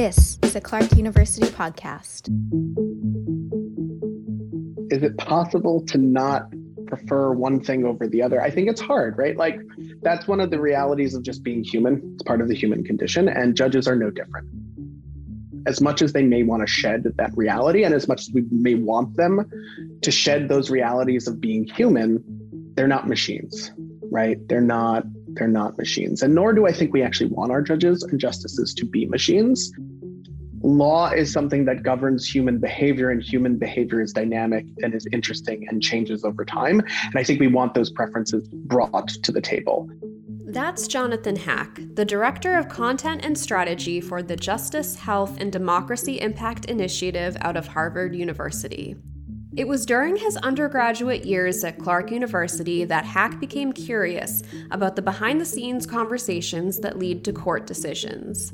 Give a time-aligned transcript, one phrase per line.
[0.00, 2.30] This is a Clark University podcast.
[4.90, 6.44] Is it possible to not
[6.86, 8.40] prefer one thing over the other?
[8.40, 9.36] I think it's hard, right?
[9.36, 9.60] Like,
[10.00, 12.12] that's one of the realities of just being human.
[12.14, 14.48] It's part of the human condition, and judges are no different.
[15.66, 18.46] As much as they may want to shed that reality, and as much as we
[18.50, 19.50] may want them
[20.00, 22.24] to shed those realities of being human,
[22.74, 23.70] they're not machines,
[24.10, 24.38] right?
[24.48, 25.04] They're not
[25.34, 26.22] they're not machines.
[26.22, 29.70] And nor do I think we actually want our judges and justices to be machines.
[30.70, 35.66] Law is something that governs human behavior, and human behavior is dynamic and is interesting
[35.68, 36.78] and changes over time.
[36.78, 39.90] And I think we want those preferences brought to the table.
[40.46, 46.20] That's Jonathan Hack, the Director of Content and Strategy for the Justice, Health, and Democracy
[46.20, 48.94] Impact Initiative out of Harvard University.
[49.56, 55.02] It was during his undergraduate years at Clark University that Hack became curious about the
[55.02, 58.52] behind the scenes conversations that lead to court decisions.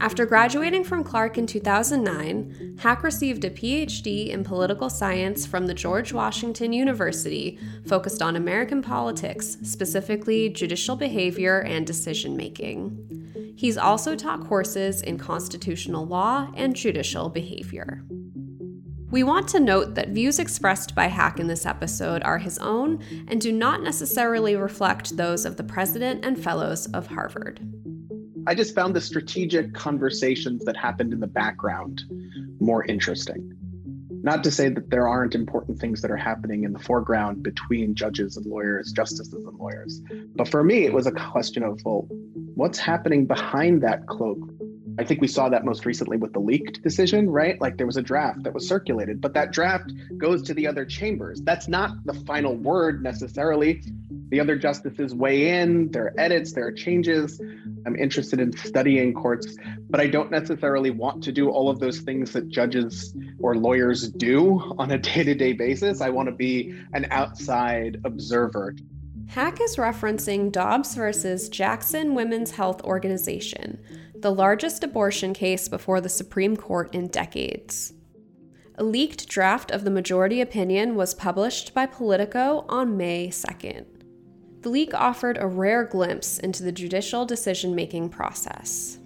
[0.00, 5.74] After graduating from Clark in 2009, Hack received a PhD in political science from the
[5.74, 13.54] George Washington University, focused on American politics, specifically judicial behavior and decision making.
[13.56, 18.04] He's also taught courses in constitutional law and judicial behavior.
[19.10, 23.02] We want to note that views expressed by Hack in this episode are his own
[23.26, 27.58] and do not necessarily reflect those of the president and fellows of Harvard.
[28.48, 32.04] I just found the strategic conversations that happened in the background
[32.60, 33.52] more interesting.
[34.22, 37.94] Not to say that there aren't important things that are happening in the foreground between
[37.94, 40.00] judges and lawyers, justices and lawyers.
[40.34, 42.06] But for me, it was a question of, well,
[42.54, 44.38] what's happening behind that cloak?
[44.98, 47.60] I think we saw that most recently with the leaked decision, right?
[47.60, 50.84] Like there was a draft that was circulated, but that draft goes to the other
[50.84, 51.40] chambers.
[51.42, 53.80] That's not the final word necessarily.
[54.30, 57.40] The other justices weigh in, there are edits, there are changes.
[57.86, 59.56] I'm interested in studying courts,
[59.88, 64.08] but I don't necessarily want to do all of those things that judges or lawyers
[64.10, 66.00] do on a day to day basis.
[66.00, 68.74] I want to be an outside observer.
[69.28, 73.78] Hack is referencing Dobbs versus Jackson Women's Health Organization,
[74.20, 77.92] the largest abortion case before the Supreme Court in decades.
[78.76, 83.86] A leaked draft of the majority opinion was published by Politico on May 2nd.
[84.62, 88.98] The leak offered a rare glimpse into the judicial decision making process.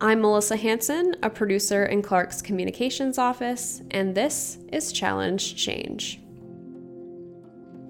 [0.00, 6.20] I'm Melissa Hanson, a producer in Clark's communications office, and this is Challenge Change.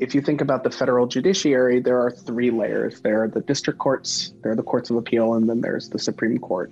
[0.00, 3.00] If you think about the federal judiciary, there are three layers.
[3.00, 5.98] There are the district courts, there are the courts of appeal, and then there's the
[5.98, 6.70] Supreme Court.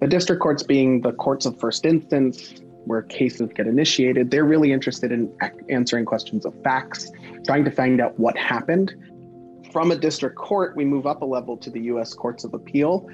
[0.00, 2.54] The district courts being the courts of first instance,
[2.84, 5.32] where cases get initiated, they're really interested in
[5.70, 7.12] answering questions of facts,
[7.46, 8.92] trying to find out what happened.
[9.72, 13.08] From a district court, we move up a level to the US courts of appeal.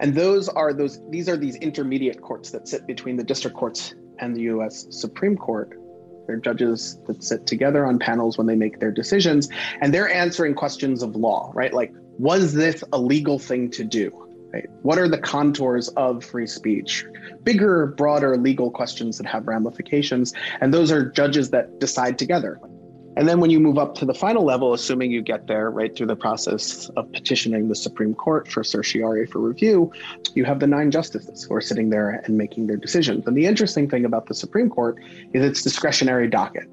[0.00, 3.94] And those are those these are these intermediate courts that sit between the district courts
[4.18, 5.76] and the US Supreme Court
[6.28, 9.48] they're judges that sit together on panels when they make their decisions,
[9.80, 11.72] and they're answering questions of law, right?
[11.72, 14.26] Like, was this a legal thing to do?
[14.52, 14.66] Right?
[14.82, 17.04] What are the contours of free speech?
[17.44, 20.32] Bigger, broader legal questions that have ramifications.
[20.60, 22.60] And those are judges that decide together.
[23.18, 25.94] And then when you move up to the final level, assuming you get there right
[25.94, 29.92] through the process of petitioning the Supreme Court for certiorari for review,
[30.36, 33.26] you have the nine justices who are sitting there and making their decisions.
[33.26, 35.02] And the interesting thing about the Supreme Court
[35.34, 36.70] is its discretionary docket.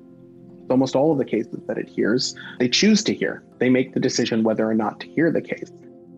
[0.70, 3.44] Almost all of the cases that it hears, they choose to hear.
[3.58, 5.72] They make the decision whether or not to hear the case.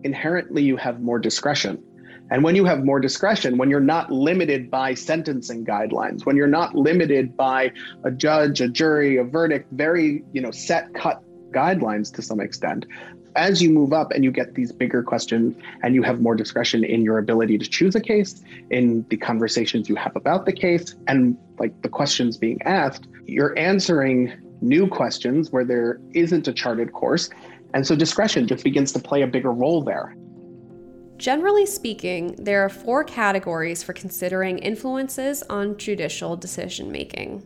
[0.04, 1.82] Inherently, you have more discretion
[2.30, 6.46] and when you have more discretion, when you're not limited by sentencing guidelines, when you're
[6.46, 7.72] not limited by
[8.04, 12.84] a judge, a jury, a verdict, very, you know, set cut guidelines to some extent,
[13.36, 16.84] as you move up and you get these bigger questions and you have more discretion
[16.84, 20.96] in your ability to choose a case, in the conversations you have about the case,
[21.06, 26.92] and like the questions being asked, you're answering new questions where there isn't a charted
[26.92, 27.30] course.
[27.74, 30.16] And so discretion just begins to play a bigger role there.
[31.18, 37.44] Generally speaking, there are four categories for considering influences on judicial decision making.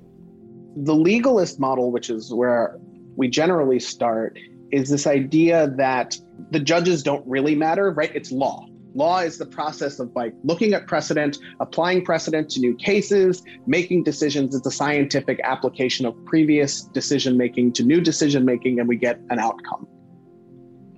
[0.76, 2.78] The legalist model, which is where
[3.16, 4.38] we generally start,
[4.72, 6.18] is this idea that
[6.50, 8.14] the judges don't really matter, right?
[8.14, 8.66] It's law.
[8.94, 14.04] Law is the process of like looking at precedent, applying precedent to new cases, making
[14.04, 14.54] decisions.
[14.54, 19.18] It's a scientific application of previous decision making to new decision making, and we get
[19.30, 19.88] an outcome.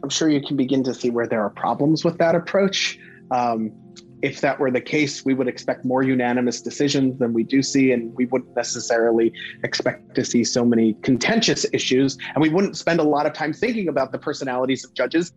[0.05, 2.99] I'm sure you can begin to see where there are problems with that approach.
[3.31, 3.73] Um,
[4.21, 7.91] if that were the case, we would expect more unanimous decisions than we do see,
[7.91, 13.01] and we wouldn't necessarily expect to see so many contentious issues, and we wouldn't spend
[13.01, 15.33] a lot of time thinking about the personalities of judges.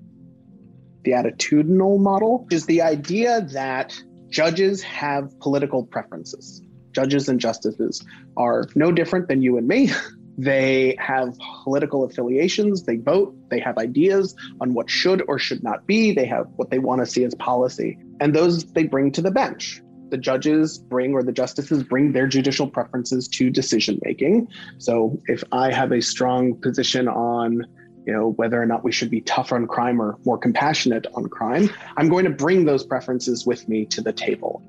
[1.05, 3.97] The attitudinal model is the idea that
[4.27, 6.61] judges have political preferences.
[6.91, 8.05] Judges and justices
[8.35, 9.91] are no different than you and me.
[10.37, 15.87] They have political affiliations, they vote, they have ideas on what should or should not
[15.87, 17.97] be, they have what they want to see as policy.
[18.19, 19.81] And those they bring to the bench.
[20.09, 24.47] The judges bring or the justices bring their judicial preferences to decision making.
[24.77, 27.65] So if I have a strong position on
[28.05, 31.27] you know whether or not we should be tougher on crime or more compassionate on
[31.27, 34.63] crime i'm going to bring those preferences with me to the table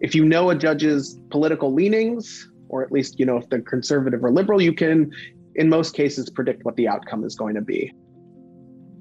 [0.00, 4.24] if you know a judge's political leanings or at least, you know, if they're conservative
[4.24, 5.12] or liberal, you can,
[5.54, 7.92] in most cases, predict what the outcome is going to be.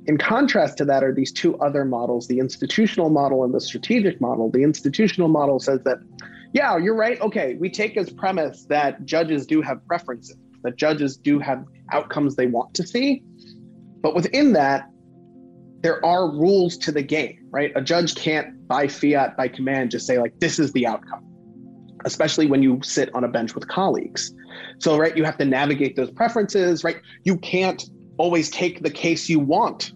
[0.07, 4.21] In contrast to that are these two other models, the institutional model and the strategic
[4.21, 4.51] model.
[4.51, 5.97] The institutional model says that,
[6.53, 7.19] yeah, you're right.
[7.21, 12.35] Okay, we take as premise that judges do have preferences, that judges do have outcomes
[12.35, 13.23] they want to see.
[14.01, 14.89] But within that,
[15.81, 17.71] there are rules to the game, right?
[17.75, 21.25] A judge can't, by fiat, by command, just say, like, this is the outcome
[22.05, 24.33] especially when you sit on a bench with colleagues.
[24.79, 26.97] So, right, you have to navigate those preferences, right?
[27.23, 27.83] You can't
[28.17, 29.91] always take the case you want.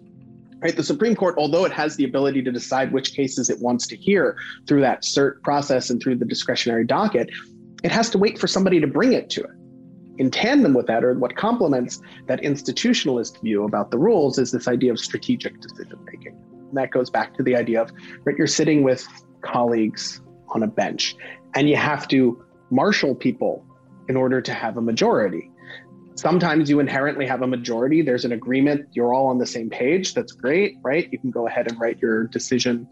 [0.62, 3.86] Right, the Supreme Court, although it has the ability to decide which cases it wants
[3.86, 4.36] to hear
[4.68, 7.30] through that cert process and through the discretionary docket,
[7.82, 9.50] it has to wait for somebody to bring it to it.
[10.18, 14.68] In tandem with that, or what complements that institutionalist view about the rules, is this
[14.68, 16.36] idea of strategic decision making.
[16.52, 17.90] And that goes back to the idea of
[18.24, 19.08] right, you're sitting with
[19.40, 20.20] colleagues
[20.50, 21.16] on a bench
[21.54, 23.64] and you have to marshal people
[24.08, 25.50] in order to have a majority.
[26.14, 28.02] Sometimes you inherently have a majority.
[28.02, 28.88] There's an agreement.
[28.92, 30.14] You're all on the same page.
[30.14, 31.08] That's great, right?
[31.10, 32.86] You can go ahead and write your decision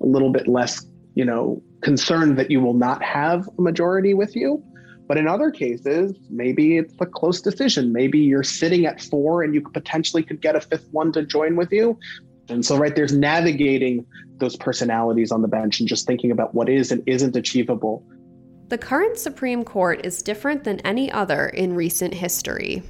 [0.00, 4.36] a little bit less, you know, concerned that you will not have a majority with
[4.36, 4.62] you.
[5.08, 7.92] But in other cases, maybe it's a close decision.
[7.92, 11.56] Maybe you're sitting at four and you potentially could get a fifth one to join
[11.56, 11.98] with you.
[12.48, 14.06] And so, right, there's navigating
[14.38, 18.04] those personalities on the bench and just thinking about what is and isn't achievable.
[18.68, 22.82] The current Supreme Court is different than any other in recent history.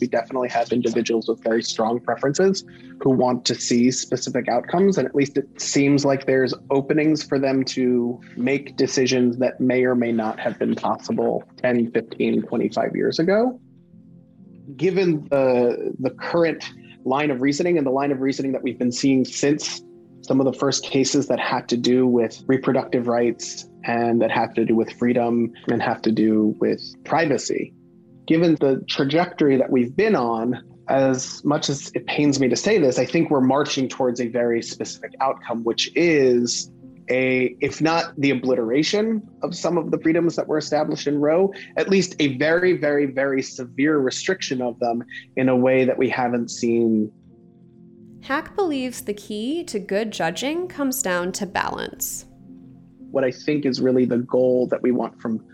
[0.00, 2.64] We definitely have individuals with very strong preferences
[3.00, 4.98] who want to see specific outcomes.
[4.98, 9.84] And at least it seems like there's openings for them to make decisions that may
[9.84, 13.58] or may not have been possible 10, 15, 25 years ago.
[14.76, 16.68] Given the, the current
[17.06, 19.82] line of reasoning and the line of reasoning that we've been seeing since
[20.22, 24.52] some of the first cases that had to do with reproductive rights and that have
[24.54, 27.72] to do with freedom and have to do with privacy.
[28.26, 32.78] Given the trajectory that we've been on, as much as it pains me to say
[32.78, 36.70] this, I think we're marching towards a very specific outcome, which is
[37.10, 41.52] a, if not the obliteration of some of the freedoms that were established in Roe,
[41.76, 45.04] at least a very, very, very severe restriction of them
[45.36, 47.10] in a way that we haven't seen.
[48.22, 52.26] Hack believes the key to good judging comes down to balance.
[53.10, 55.44] What I think is really the goal that we want from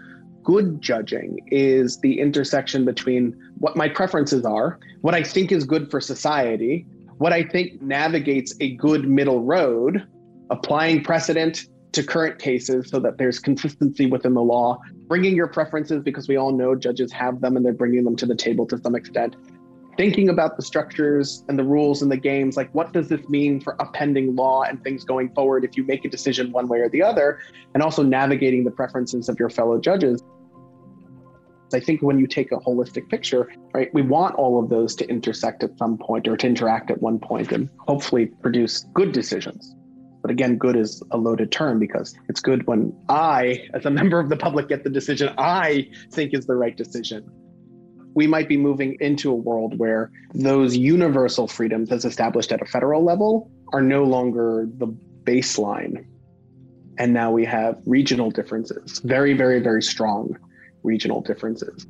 [0.43, 5.91] good judging is the intersection between what my preferences are, what I think is good
[5.91, 6.87] for society,
[7.19, 10.07] what I think navigates a good middle road,
[10.53, 14.79] applying precedent to current cases so that there's consistency within the law,
[15.09, 18.27] bringing your preferences because we all know judges have them and they're bringing them to
[18.27, 19.35] the table to some extent.
[19.97, 23.61] Thinking about the structures and the rules and the games, like what does this mean
[23.61, 26.89] for appending law and things going forward if you make a decision one way or
[26.89, 27.41] the other,
[27.75, 30.23] and also navigating the preferences of your fellow judges.
[31.75, 35.09] I think when you take a holistic picture, right, we want all of those to
[35.09, 39.75] intersect at some point or to interact at one point and hopefully produce good decisions.
[40.23, 44.21] But again, good is a loaded term because it's good when I, as a member
[44.21, 47.29] of the public, get the decision I think is the right decision.
[48.15, 52.67] We might be moving into a world where those universal freedoms, as established at a
[52.67, 54.87] federal level, are no longer the
[55.25, 56.05] baseline.
[56.99, 60.39] And now we have regional differences, very, very, very strong
[60.83, 61.87] regional differences.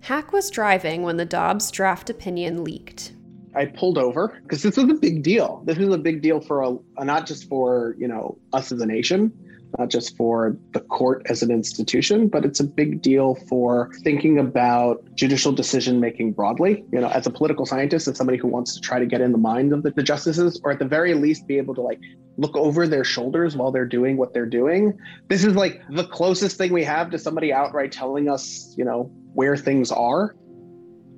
[0.00, 3.12] Hack was driving when the Dobbs draft opinion leaked.
[3.54, 5.62] I pulled over because this was a big deal.
[5.66, 8.86] This is a big deal for a, not just for you know us as a
[8.86, 9.32] nation,
[9.78, 14.38] not just for the court as an institution, but it's a big deal for thinking
[14.38, 16.84] about judicial decision making broadly.
[16.92, 19.32] You know, as a political scientist and somebody who wants to try to get in
[19.32, 22.00] the mind of the, the justices, or at the very least be able to like
[22.36, 24.96] look over their shoulders while they're doing what they're doing.
[25.28, 29.10] This is like the closest thing we have to somebody outright telling us, you know,
[29.34, 30.36] where things are.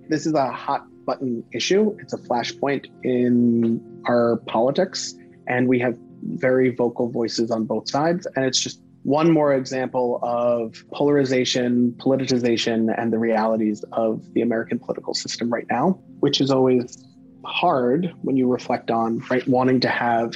[0.09, 1.97] This is a hot button issue.
[2.01, 5.15] It's a flashpoint in our politics,
[5.47, 8.27] and we have very vocal voices on both sides.
[8.37, 14.79] And it's just one more example of polarization, politicization, and the realities of the American
[14.79, 17.05] political system right now, which is always
[17.45, 20.35] hard when you reflect on right wanting to have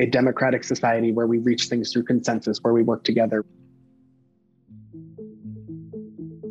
[0.00, 3.44] a democratic society where we reach things through consensus, where we work together.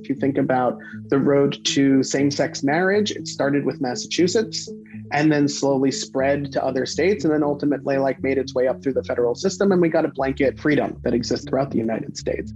[0.02, 0.78] If you think about
[1.10, 4.70] the road to same sex marriage, it started with Massachusetts
[5.12, 8.82] and then slowly spread to other states and then ultimately like made its way up
[8.82, 12.18] through the federal system and we got a blanket freedom that exists throughout the United
[12.18, 12.54] States.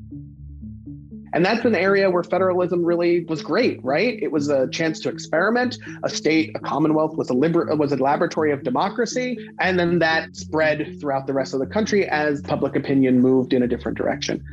[1.34, 4.22] And that's an area where federalism really was great, right?
[4.22, 5.78] It was a chance to experiment.
[6.04, 10.36] A state, a commonwealth was a liber- was a laboratory of democracy, and then that
[10.36, 14.44] spread throughout the rest of the country as public opinion moved in a different direction.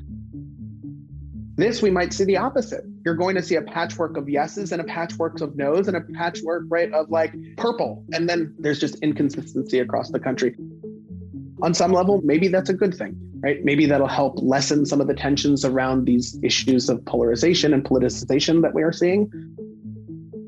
[1.59, 2.85] This we might see the opposite.
[3.05, 6.01] You're going to see a patchwork of yeses and a patchwork of nos and a
[6.01, 10.55] patchwork right of like purple, and then there's just inconsistency across the country.
[11.61, 13.65] On some level, maybe that's a good thing right?
[13.65, 18.63] Maybe that'll help lessen some of the tensions around these issues of polarization and politicization
[18.63, 19.31] that we are seeing.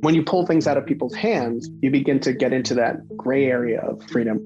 [0.00, 3.46] When you pull things out of people's hands, you begin to get into that gray
[3.46, 4.40] area of freedom.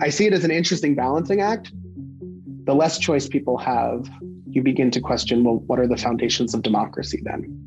[0.00, 1.72] I see it as an interesting balancing act.
[2.64, 4.08] The less choice people have,
[4.56, 7.62] you begin to question well, what are the foundations of democracy then?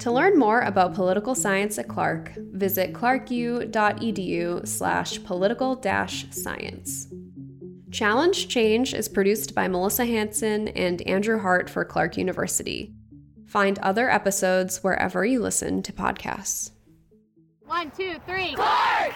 [0.00, 5.80] To learn more about political science at Clark, visit clarku.edu slash political
[6.30, 7.08] science.
[7.90, 12.92] Challenge Change is produced by Melissa Hanson and Andrew Hart for Clark University.
[13.46, 16.72] Find other episodes wherever you listen to podcasts.
[17.64, 18.54] One, two, three.
[18.54, 19.14] Clark!